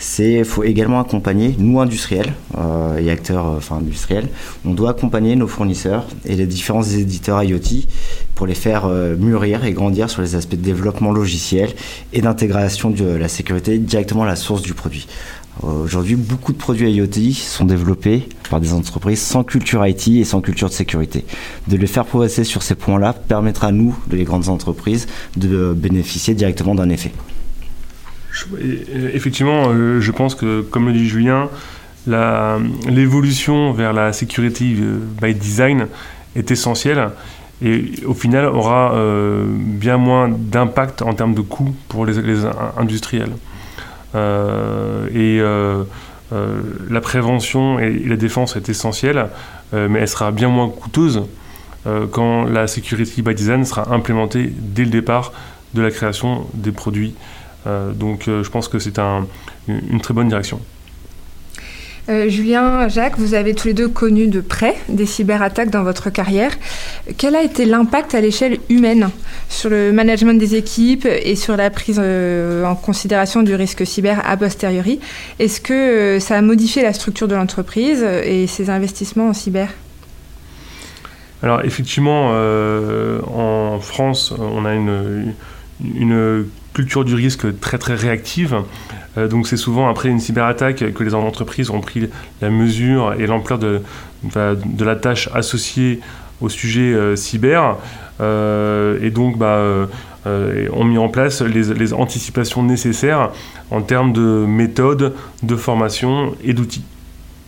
c'est 0.00 0.36
qu'il 0.36 0.44
faut 0.46 0.64
également 0.64 0.98
accompagner, 0.98 1.54
nous 1.58 1.78
industriels 1.78 2.32
euh, 2.58 2.96
et 2.96 3.10
acteurs 3.10 3.46
euh, 3.46 3.56
enfin, 3.58 3.76
industriels, 3.76 4.28
on 4.64 4.72
doit 4.72 4.90
accompagner 4.90 5.36
nos 5.36 5.46
fournisseurs 5.46 6.06
et 6.24 6.34
les 6.34 6.46
différents 6.46 6.82
éditeurs 6.82 7.42
IoT 7.42 7.84
pour 8.34 8.46
les 8.46 8.54
faire 8.54 8.86
euh, 8.86 9.14
mûrir 9.16 9.64
et 9.66 9.72
grandir 9.72 10.08
sur 10.08 10.22
les 10.22 10.34
aspects 10.34 10.56
de 10.56 10.62
développement 10.62 11.12
logiciel 11.12 11.70
et 12.14 12.22
d'intégration 12.22 12.88
de 12.90 13.04
la 13.04 13.28
sécurité 13.28 13.78
directement 13.78 14.22
à 14.22 14.26
la 14.26 14.36
source 14.36 14.62
du 14.62 14.72
produit. 14.72 15.06
Aujourd'hui, 15.62 16.16
beaucoup 16.16 16.52
de 16.52 16.58
produits 16.58 16.90
IoT 16.90 17.32
sont 17.34 17.66
développés 17.66 18.28
par 18.48 18.60
des 18.60 18.72
entreprises 18.72 19.20
sans 19.20 19.44
culture 19.44 19.86
IT 19.86 20.08
et 20.08 20.24
sans 20.24 20.40
culture 20.40 20.68
de 20.68 20.72
sécurité. 20.72 21.26
De 21.68 21.76
les 21.76 21.86
faire 21.86 22.06
progresser 22.06 22.44
sur 22.44 22.62
ces 22.62 22.74
points-là 22.74 23.12
permettra 23.12 23.66
à 23.66 23.72
nous, 23.72 23.94
les 24.10 24.24
grandes 24.24 24.48
entreprises, 24.48 25.06
de 25.36 25.74
bénéficier 25.74 26.34
directement 26.34 26.74
d'un 26.74 26.88
euh, 28.52 29.10
effectivement, 29.12 29.64
euh, 29.68 30.00
je 30.00 30.12
pense 30.12 30.34
que, 30.34 30.62
comme 30.62 30.86
le 30.86 30.92
dit 30.92 31.08
Julien, 31.08 31.48
l'évolution 32.06 33.72
vers 33.72 33.92
la 33.92 34.12
sécurité 34.12 34.74
euh, 34.78 34.98
by 35.20 35.34
design 35.34 35.88
est 36.36 36.50
essentielle 36.50 37.10
et 37.62 37.92
au 38.06 38.14
final 38.14 38.46
aura 38.46 38.94
bien 39.46 39.98
moins 39.98 40.30
d'impact 40.30 41.02
en 41.02 41.12
termes 41.12 41.34
de 41.34 41.42
coûts 41.42 41.74
pour 41.88 42.06
les, 42.06 42.16
industriels. 42.78 43.32
Et 44.14 45.40
la 46.90 47.00
prévention 47.00 47.78
et, 47.78 47.98
la 48.00 48.16
défense 48.16 48.56
est 48.56 48.68
essentielle, 48.68 49.28
mais 49.72 50.00
elle 50.00 50.08
sera 50.08 50.30
bien 50.32 50.48
moins 50.48 50.68
coûteuse 50.68 51.22
quand 52.12 52.44
la 52.44 52.66
sécurité 52.66 53.22
by 53.22 53.34
design 53.34 53.64
sera 53.64 53.92
implémentée 53.92 54.52
dès 54.54 54.84
le 54.84 54.90
départ 54.90 55.32
de 55.74 55.82
la 55.82 55.90
création 55.90 56.46
des 56.54 56.72
produits 56.72 57.14
euh, 57.66 57.92
donc 57.92 58.28
euh, 58.28 58.42
je 58.42 58.50
pense 58.50 58.68
que 58.68 58.78
c'est 58.78 58.98
une 58.98 60.00
très 60.00 60.14
bonne 60.14 60.28
direction. 60.28 60.60
Euh, 62.08 62.28
Julien, 62.28 62.88
Jacques, 62.88 63.18
vous 63.18 63.34
avez 63.34 63.54
tous 63.54 63.68
les 63.68 63.74
deux 63.74 63.88
connu 63.88 64.26
de 64.26 64.40
près 64.40 64.74
des 64.88 65.06
cyberattaques 65.06 65.70
dans 65.70 65.82
votre 65.82 66.10
carrière. 66.10 66.50
Quel 67.18 67.36
a 67.36 67.42
été 67.42 67.64
l'impact 67.64 68.14
à 68.14 68.20
l'échelle 68.20 68.58
humaine 68.68 69.10
sur 69.48 69.70
le 69.70 69.92
management 69.92 70.38
des 70.38 70.54
équipes 70.54 71.06
et 71.06 71.36
sur 71.36 71.56
la 71.56 71.70
prise 71.70 71.98
en 72.00 72.74
considération 72.74 73.42
du 73.42 73.54
risque 73.54 73.86
cyber 73.86 74.22
a 74.26 74.36
posteriori? 74.36 75.00
Est-ce 75.38 75.60
que 75.60 76.18
ça 76.20 76.36
a 76.36 76.42
modifié 76.42 76.82
la 76.82 76.92
structure 76.92 77.28
de 77.28 77.34
l'entreprise 77.34 78.02
et 78.02 78.46
ses 78.46 78.70
investissements 78.70 79.28
en 79.28 79.34
cyber? 79.34 79.68
Alors 81.42 81.64
effectivement, 81.64 82.30
en 82.30 83.78
France, 83.80 84.32
on 84.38 84.64
a 84.64 84.74
une, 84.74 85.34
une 85.94 86.46
culture 86.74 87.04
du 87.04 87.14
risque 87.14 87.60
très 87.60 87.78
très 87.78 87.94
réactive. 87.94 88.56
Euh, 89.20 89.28
donc 89.28 89.46
c'est 89.46 89.56
souvent 89.56 89.88
après 89.88 90.08
une 90.08 90.20
cyberattaque 90.20 90.92
que 90.92 91.04
les 91.04 91.14
entreprises 91.14 91.70
ont 91.70 91.80
pris 91.80 92.08
la 92.40 92.50
mesure 92.50 93.14
et 93.18 93.26
l'ampleur 93.26 93.58
de, 93.58 93.82
de 94.24 94.84
la 94.84 94.96
tâche 94.96 95.28
associée 95.34 96.00
au 96.40 96.48
sujet 96.48 96.94
euh, 96.94 97.16
cyber 97.16 97.76
euh, 98.20 98.98
et 99.02 99.10
donc 99.10 99.38
bah, 99.38 99.62
mis 100.26 100.98
en 100.98 101.08
place 101.08 101.42
les, 101.42 101.74
les, 101.74 101.92
anticipations 101.92 102.62
nécessaires 102.62 103.30
en 103.70 103.82
termes 103.82 104.12
de 104.12 104.44
méthodes, 104.46 105.14
de 105.42 105.56
formation 105.56 106.34
et 106.44 106.52
d'outils. 106.52 106.84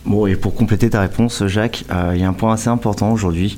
Bon, 0.05 0.27
et 0.27 0.35
pour 0.35 0.53
compléter 0.53 0.89
ta 0.89 1.01
réponse, 1.01 1.45
Jacques, 1.47 1.85
il 2.13 2.19
y 2.19 2.23
a 2.23 2.27
un 2.27 2.33
point 2.33 2.53
assez 2.53 2.69
important 2.69 3.11
aujourd'hui. 3.11 3.57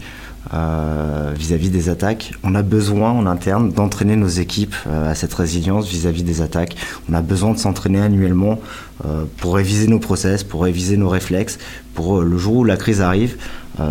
Euh, 0.54 1.34
vis-à-vis 1.36 1.72
des 1.72 1.90
attaques. 1.90 2.34
On 2.44 2.54
a 2.54 2.62
besoin 2.62 3.10
en 3.10 3.26
interne 3.26 3.72
d'entraîner 3.72 4.16
nos 4.16 4.28
équipes 4.28 4.76
euh, 4.86 5.10
à 5.10 5.16
cette 5.16 5.34
résilience 5.34 5.90
vis-à-vis 5.90 6.22
des 6.22 6.42
attaques. 6.42 6.76
On 7.10 7.14
a 7.16 7.22
besoin 7.22 7.54
de 7.54 7.58
s'entraîner 7.58 8.00
annuellement 8.00 8.60
euh, 9.06 9.24
pour 9.38 9.56
réviser 9.56 9.88
nos 9.88 9.98
process, 9.98 10.44
pour 10.44 10.64
réviser 10.64 10.98
nos 10.98 11.10
réflexes, 11.10 11.58
pour 11.96 12.22
le 12.22 12.38
jour 12.38 12.58
où 12.58 12.64
la 12.64 12.78
crise 12.78 13.02
arrive, 13.02 13.38
où 13.80 13.82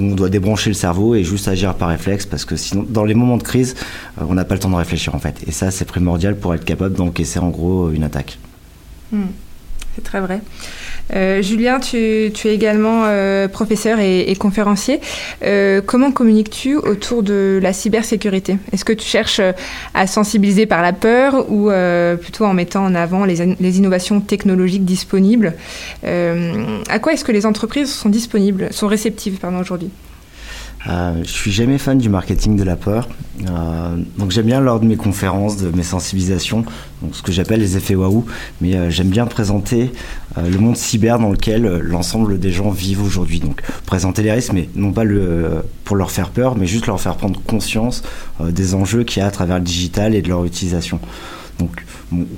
on 0.00 0.14
doit 0.14 0.30
débrancher 0.30 0.70
le 0.70 0.74
cerveau 0.74 1.14
et 1.14 1.24
juste 1.24 1.46
agir 1.46 1.74
par 1.74 1.90
réflexe, 1.90 2.24
parce 2.24 2.44
que 2.44 2.56
sinon, 2.56 2.84
dans 2.88 3.04
les 3.04 3.14
moments 3.14 3.36
de 3.36 3.42
crise, 3.42 3.74
on 4.16 4.34
n'a 4.34 4.44
pas 4.44 4.54
le 4.54 4.60
temps 4.60 4.70
de 4.70 4.76
réfléchir 4.76 5.14
en 5.14 5.18
fait. 5.18 5.44
Et 5.46 5.52
ça, 5.52 5.70
c'est 5.70 5.84
primordial 5.84 6.36
pour 6.36 6.54
être 6.54 6.64
capable 6.64 6.94
d'encaisser 6.94 7.38
en 7.38 7.50
gros 7.50 7.90
une 7.90 8.02
attaque. 8.02 8.38
Hmm. 9.12 9.26
C'est 9.94 10.02
très 10.02 10.20
vrai. 10.20 10.40
Euh, 11.14 11.42
Julien, 11.42 11.78
tu, 11.80 11.96
es 11.96 12.32
également 12.46 13.04
euh, 13.04 13.48
professeur 13.48 14.00
et, 14.00 14.34
conférencier. 14.38 15.00
Euh, 15.42 15.80
comment 15.84 16.10
communiques-tu 16.10 16.76
autour 16.76 17.22
de 17.22 17.60
la 17.62 17.72
cybersécurité? 17.72 18.58
Est-ce 18.72 18.84
que 18.84 18.92
tu 18.92 19.06
cherches 19.06 19.40
à 19.94 20.06
sensibiliser 20.06 20.66
par 20.66 20.82
la 20.82 20.92
peur 20.92 21.50
ou 21.50 21.70
plutôt 22.20 22.44
en 22.44 22.54
mettant 22.54 22.84
en 22.84 22.94
avant 22.94 23.24
les, 23.24 23.40
innovations 23.78 24.20
technologiques 24.20 24.84
disponibles? 24.84 25.54
À 26.02 26.98
quoi 26.98 27.12
est-ce 27.12 27.24
que 27.24 27.32
les 27.32 27.46
entreprises 27.46 27.92
sont 27.92 28.08
disponibles, 28.08 28.72
sont 28.72 28.86
réceptives 28.86 29.38
aujourd'hui? 29.60 29.90
Euh, 30.88 31.22
je 31.22 31.28
suis 31.28 31.50
jamais 31.50 31.78
fan 31.78 31.98
du 31.98 32.08
marketing 32.08 32.56
de 32.56 32.62
la 32.62 32.76
peur. 32.76 33.08
Euh, 33.48 33.96
donc 34.18 34.30
j'aime 34.30 34.46
bien 34.46 34.60
lors 34.60 34.80
de 34.80 34.86
mes 34.86 34.96
conférences, 34.96 35.56
de 35.56 35.70
mes 35.76 35.82
sensibilisations, 35.82 36.64
ce 37.12 37.22
que 37.22 37.32
j'appelle 37.32 37.60
les 37.60 37.76
effets 37.76 37.94
waouh, 37.94 38.24
mais 38.60 38.74
euh, 38.74 38.90
j'aime 38.90 39.08
bien 39.08 39.26
présenter 39.26 39.92
le 40.36 40.58
monde 40.58 40.76
cyber 40.76 41.18
dans 41.18 41.30
lequel 41.30 41.62
l'ensemble 41.78 42.38
des 42.38 42.52
gens 42.52 42.70
vivent 42.70 43.02
aujourd'hui. 43.02 43.40
Donc 43.40 43.62
présenter 43.86 44.22
les 44.22 44.32
risques, 44.32 44.52
mais 44.52 44.68
non 44.74 44.92
pas 44.92 45.04
pour 45.84 45.96
leur 45.96 46.10
faire 46.10 46.28
peur, 46.28 46.56
mais 46.56 46.66
juste 46.66 46.86
leur 46.86 47.00
faire 47.00 47.16
prendre 47.16 47.40
conscience 47.40 48.02
des 48.40 48.74
enjeux 48.74 49.02
qu'il 49.02 49.20
y 49.20 49.22
a 49.22 49.28
à 49.28 49.30
travers 49.30 49.56
le 49.56 49.64
digital 49.64 50.14
et 50.14 50.20
de 50.20 50.28
leur 50.28 50.44
utilisation. 50.44 51.00
Donc 51.58 51.86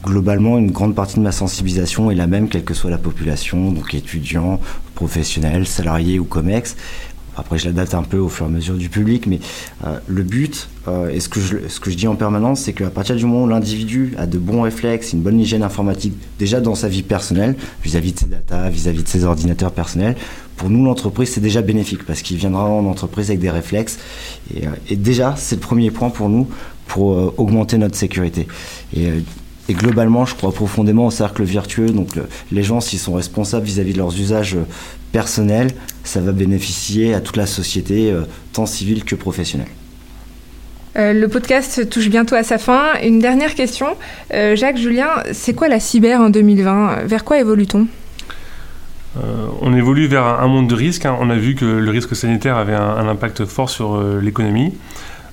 globalement, 0.05 0.59
une 0.59 0.71
grande 0.71 0.95
partie 0.95 1.17
de 1.17 1.23
ma 1.23 1.33
sensibilisation 1.33 2.11
est 2.12 2.14
la 2.14 2.28
même, 2.28 2.49
quelle 2.49 2.62
que 2.62 2.75
soit 2.75 2.90
la 2.90 2.99
population, 2.99 3.73
donc 3.73 3.95
étudiants, 3.95 4.61
professionnels, 4.95 5.67
salariés 5.67 6.21
ou 6.21 6.25
COMEX. 6.25 6.76
Après, 7.38 7.57
je 7.57 7.66
l'adapte 7.66 7.95
un 7.95 8.02
peu 8.02 8.18
au 8.18 8.28
fur 8.28 8.47
et 8.47 8.49
à 8.49 8.52
mesure 8.52 8.75
du 8.75 8.88
public, 8.88 9.26
mais 9.26 9.38
euh, 9.87 9.99
le 10.09 10.25
but, 10.25 10.68
euh, 10.88 11.09
et 11.09 11.21
ce 11.21 11.28
que, 11.28 11.38
je, 11.38 11.57
ce 11.68 11.78
que 11.78 11.88
je 11.90 11.97
dis 11.97 12.09
en 12.09 12.16
permanence, 12.16 12.62
c'est 12.62 12.73
qu'à 12.73 12.90
partir 12.90 13.14
du 13.14 13.25
moment 13.25 13.45
où 13.45 13.49
l'individu 13.49 14.14
a 14.18 14.26
de 14.26 14.38
bons 14.38 14.62
réflexes, 14.62 15.12
une 15.12 15.21
bonne 15.21 15.38
hygiène 15.38 15.62
informatique, 15.62 16.14
déjà 16.40 16.61
dans 16.61 16.75
sa 16.75 16.88
vie 16.88 17.04
personnelle, 17.04 17.54
vis-à-vis 17.85 18.12
de 18.12 18.18
ses 18.18 18.26
data, 18.26 18.68
vis-à-vis 18.68 19.04
de 19.04 19.09
ses 19.09 19.25
ordinateurs 19.25 19.71
personnels, 19.71 20.16
pour 20.57 20.68
nous, 20.68 20.85
l'entreprise, 20.85 21.30
c'est 21.30 21.40
déjà 21.40 21.62
bénéfique 21.62 22.04
parce 22.04 22.23
qu'il 22.23 22.37
viendra 22.37 22.64
en 22.64 22.85
entreprise 22.87 23.30
avec 23.30 23.38
des 23.38 23.50
réflexes. 23.50 24.00
Et, 24.57 24.66
euh, 24.66 24.97
déjà, 24.97 25.37
c'est 25.37 25.54
le 25.54 25.61
premier 25.61 25.92
point 25.92 26.11
pour 26.11 26.28
nous 26.28 26.49
pour 26.88 27.38
augmenter 27.38 27.76
notre 27.76 27.97
sécurité. 27.97 28.49
Et, 28.97 29.09
et 29.68 29.75
globalement, 29.75 30.25
je 30.25 30.35
crois 30.35 30.52
profondément 30.52 31.07
au 31.07 31.11
cercle 31.11 31.42
vertueux. 31.45 31.90
Donc, 31.90 32.18
les 32.50 32.62
gens, 32.62 32.80
s'ils 32.80 32.99
sont 32.99 33.12
responsables 33.12 33.66
vis-à-vis 33.66 33.92
de 33.92 33.99
leurs 33.99 34.18
usages 34.18 34.57
personnels, 35.12 35.68
ça 36.09 36.21
va 36.21 36.33
bénéficier 36.33 37.12
à 37.12 37.21
toute 37.21 37.37
la 37.37 37.47
société, 37.47 38.11
euh, 38.11 38.23
tant 38.55 38.65
civile 38.65 39.05
que 39.05 39.15
professionnelle. 39.15 39.69
Euh, 40.97 41.12
le 41.12 41.29
podcast 41.29 41.88
touche 41.91 42.09
bientôt 42.09 42.35
à 42.35 42.43
sa 42.43 42.57
fin. 42.57 42.95
Une 43.05 43.19
dernière 43.19 43.55
question. 43.55 43.88
Euh, 44.33 44.57
Jacques, 44.57 44.79
Julien, 44.79 45.11
c'est 45.33 45.53
quoi 45.53 45.69
la 45.69 45.79
cyber 45.79 46.21
en 46.21 46.31
2020 46.31 47.05
Vers 47.05 47.25
quoi 47.25 47.38
évolue-t-on? 47.38 47.87
On 49.62 49.75
évolue 49.75 50.07
vers 50.07 50.25
un 50.25 50.47
monde 50.47 50.69
de 50.69 50.75
risques. 50.77 51.05
Hein. 51.05 51.17
On 51.21 51.29
a 51.29 51.35
vu 51.35 51.57
que 51.57 51.65
le 51.65 51.91
risque 51.91 52.15
sanitaire 52.15 52.57
avait 52.57 52.75
un, 52.75 53.09
impact 53.09 53.47
fort 53.47 53.69
sur 53.69 54.00
l'économie. 54.21 54.75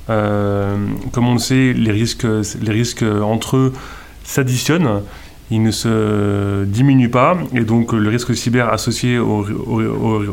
comme 0.07 1.27
on 1.27 1.33
le 1.33 1.39
sait, 1.39 1.71
les 1.73 1.91
risques, 1.91 2.25
les 2.61 2.71
risques 2.71 3.03
entre 3.03 3.57
eux 3.57 3.73
s'additionnent 4.23 5.03
il 5.51 5.61
ne 5.61 5.71
se 5.71 6.63
diminue 6.65 7.09
pas 7.09 7.37
et 7.53 7.61
donc 7.61 7.93
le 7.93 8.09
risque 8.09 8.35
cyber 8.35 8.69
associé 8.69 9.19
au, 9.19 9.41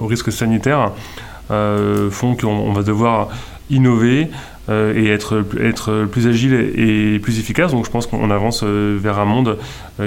risque 0.06 0.32
sanitaire 0.32 0.92
euh, 1.50 2.10
font 2.10 2.34
qu'on 2.34 2.72
va 2.72 2.82
devoir 2.82 3.28
innover 3.68 4.28
euh, 4.68 4.94
et 4.94 5.08
être, 5.08 5.44
être 5.60 6.06
plus 6.10 6.26
agile 6.26 6.54
et, 6.54 7.18
plus 7.18 7.38
efficace. 7.38 7.72
Donc 7.72 7.84
je 7.84 7.90
pense 7.90 8.06
qu'on 8.06 8.30
avance 8.30 8.62
euh, 8.64 8.98
vers 9.00 9.18
un 9.18 9.24
monde 9.24 9.58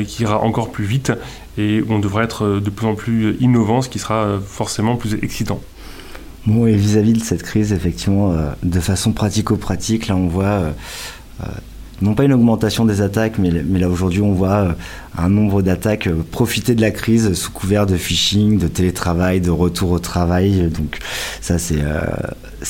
qui 0.08 0.24
ira 0.24 0.42
encore 0.42 0.72
plus 0.72 0.86
vite 0.86 1.12
et 1.58 1.84
on 1.88 2.00
devra 2.00 2.24
être 2.24 2.60
de 2.60 2.70
plus 2.70 2.88
en 2.88 2.96
plus 2.96 3.38
innovant, 3.40 3.82
ce 3.82 3.90
qui 3.90 4.00
sera 4.00 4.40
forcément 4.46 4.96
plus 4.96 5.14
excitant. 5.22 5.62
Bon, 6.48 6.68
et 6.68 6.76
vis-à-vis 6.76 7.14
-vis 7.14 7.20
de 7.20 7.24
cette 7.24 7.44
crise, 7.44 7.74
effectivement, 7.74 8.36
de 8.62 8.80
façon 8.80 9.14
pratico-pratique, 9.14 10.08
là 10.08 10.16
on 10.16 10.28
voit 10.28 10.74
non 12.02 12.14
pas 12.14 12.26
une 12.26 12.34
augmentation 12.34 12.86
des 12.86 13.02
attaques, 13.02 13.38
mais, 13.38 13.52
là 13.52 13.90
aujourd'hui 13.90 14.22
on 14.22 14.34
voit 14.34 14.50
euh, 14.50 14.72
un 15.18 15.30
nombre 15.30 15.62
d'attaques 15.62 16.08
euh, 16.08 16.24
profiter 16.30 16.76
de 16.76 16.82
la 16.82 16.92
crise 16.92 17.34
sous 17.34 17.52
couvert 17.52 17.86
de 17.86 17.96
phishing, 17.96 18.58
de 18.58 18.68
télétravail, 18.68 19.40
de 19.40 19.50
retour 19.50 19.92
au 19.92 20.00
travail. 20.00 20.70
Donc 20.70 21.00
ça 21.40 21.58
c'est 21.58 21.80
euh, 21.80 22.02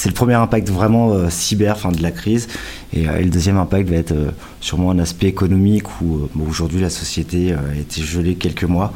le 0.05 0.12
premier 0.12 0.36
impact 0.36 0.70
vraiment 0.70 1.29
cyber, 1.29 1.75
enfin 1.75 1.91
de 1.91 2.03
la 2.03 2.12
crise. 2.12 2.48
Et, 2.94 3.05
le 3.05 3.29
deuxième 3.29 3.58
impact 3.58 3.89
va 3.89 3.96
être 3.96 4.13
sûrement 4.62 4.91
un 4.91 5.00
aspect 5.00 5.27
économique 5.27 6.01
où 6.01 6.29
aujourd'hui 6.48 6.82
la 6.82 6.89
société 6.89 7.53
a 7.53 7.75
été 7.75 8.01
gelée 8.01 8.36
quelques 8.36 8.63
mois, 8.63 8.94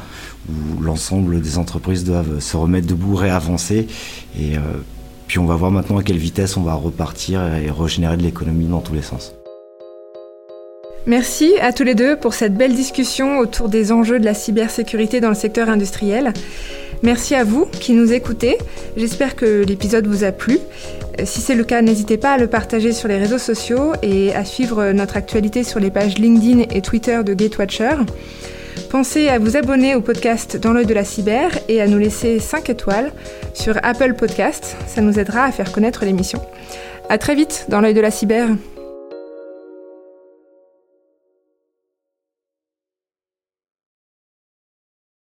où 0.48 0.82
l'ensemble 0.82 1.40
des 1.40 1.58
entreprises 1.58 2.04
doivent 2.04 2.40
se 2.40 2.56
remettre 2.56 2.86
debout, 2.86 3.14
réavancer. 3.14 3.86
Et 4.38 4.56
puis 5.26 5.38
on 5.38 5.46
va 5.46 5.54
voir 5.54 5.70
maintenant 5.70 5.98
à 5.98 6.02
quelle 6.02 6.18
vitesse 6.18 6.56
on 6.56 6.62
va 6.62 6.74
repartir 6.74 7.42
et 7.54 7.70
régénérer 7.70 8.16
de 8.16 8.22
l'économie 8.22 8.66
dans 8.66 8.80
tous 8.80 8.94
les 8.94 9.02
sens. 9.02 9.32
Merci 11.06 11.54
à 11.60 11.72
tous 11.72 11.82
les 11.82 11.94
deux 11.94 12.16
pour 12.16 12.34
cette 12.34 12.54
belle 12.54 12.74
discussion 12.74 13.38
autour 13.38 13.68
des 13.68 13.90
enjeux 13.90 14.20
de 14.20 14.24
la 14.24 14.34
cybersécurité 14.34 15.20
dans 15.20 15.30
le 15.30 15.34
secteur 15.34 15.68
industriel. 15.68 16.32
Merci 17.02 17.34
à 17.34 17.44
vous 17.44 17.64
qui 17.64 17.94
nous 17.94 18.12
écoutez. 18.12 18.58
J'espère 18.96 19.34
que 19.34 19.64
l'épisode 19.64 20.06
vous 20.06 20.24
a 20.24 20.32
plu. 20.32 20.58
Si 21.24 21.40
c'est 21.40 21.54
le 21.54 21.64
cas, 21.64 21.80
n'hésitez 21.80 22.18
pas 22.18 22.32
à 22.32 22.38
le 22.38 22.46
partager 22.46 22.92
sur 22.92 23.08
les 23.08 23.16
réseaux 23.16 23.38
sociaux 23.38 23.92
et 24.02 24.34
à 24.34 24.44
suivre 24.44 24.92
notre 24.92 25.16
actualité 25.16 25.64
sur 25.64 25.80
les 25.80 25.90
pages 25.90 26.18
LinkedIn 26.18 26.64
et 26.70 26.82
Twitter 26.82 27.20
de 27.24 27.32
Gatewatcher. 27.32 27.96
Pensez 28.90 29.28
à 29.28 29.38
vous 29.38 29.56
abonner 29.56 29.94
au 29.94 30.02
podcast 30.02 30.58
Dans 30.58 30.72
l'œil 30.72 30.86
de 30.86 30.94
la 30.94 31.04
cyber 31.04 31.58
et 31.68 31.80
à 31.80 31.86
nous 31.86 31.98
laisser 31.98 32.38
5 32.38 32.68
étoiles 32.68 33.12
sur 33.54 33.78
Apple 33.82 34.14
Podcast. 34.14 34.76
Ça 34.86 35.00
nous 35.00 35.18
aidera 35.18 35.44
à 35.44 35.52
faire 35.52 35.72
connaître 35.72 36.04
l'émission. 36.04 36.42
À 37.08 37.16
très 37.16 37.34
vite 37.34 37.66
dans 37.68 37.80
l'œil 37.80 37.94
de 37.94 38.00
la 38.00 38.10
cyber. 38.10 38.48